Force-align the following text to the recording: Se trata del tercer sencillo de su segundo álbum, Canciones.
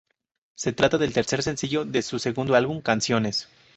Se 0.55 0.73
trata 0.73 0.97
del 0.97 1.13
tercer 1.13 1.43
sencillo 1.43 1.85
de 1.85 2.01
su 2.01 2.17
segundo 2.17 2.55
álbum, 2.55 2.81
Canciones. 2.81 3.47